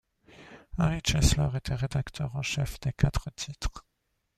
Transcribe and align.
Harry 0.79 0.99
Chesler 1.05 1.55
était 1.55 1.75
rédacteur 1.75 2.35
en 2.35 2.41
chef 2.41 2.79
des 2.79 2.91
quatre 2.91 3.29
titres. 3.35 3.85